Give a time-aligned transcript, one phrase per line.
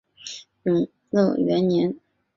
[0.63, 1.95] 永乐元年。